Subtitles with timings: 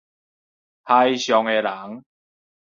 [0.83, 2.03] 海上的人